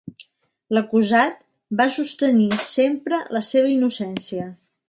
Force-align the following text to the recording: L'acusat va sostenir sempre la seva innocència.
L'acusat 0.77 1.37
va 1.83 1.87
sostenir 1.97 2.49
sempre 2.71 3.23
la 3.39 3.47
seva 3.53 3.73
innocència. 3.79 4.53